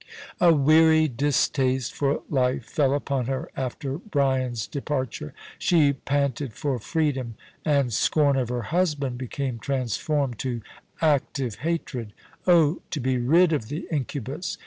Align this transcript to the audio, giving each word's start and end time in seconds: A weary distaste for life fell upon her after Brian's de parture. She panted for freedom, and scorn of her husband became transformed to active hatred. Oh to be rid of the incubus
A 0.39 0.51
weary 0.51 1.07
distaste 1.07 1.93
for 1.93 2.23
life 2.27 2.65
fell 2.65 2.95
upon 2.95 3.27
her 3.27 3.51
after 3.55 3.99
Brian's 3.99 4.65
de 4.65 4.81
parture. 4.81 5.31
She 5.59 5.93
panted 5.93 6.53
for 6.53 6.79
freedom, 6.79 7.35
and 7.63 7.93
scorn 7.93 8.35
of 8.35 8.49
her 8.49 8.63
husband 8.73 9.19
became 9.19 9.59
transformed 9.59 10.39
to 10.39 10.61
active 11.01 11.57
hatred. 11.57 12.13
Oh 12.47 12.81
to 12.89 12.99
be 12.99 13.19
rid 13.19 13.53
of 13.53 13.67
the 13.67 13.85
incubus 13.91 14.57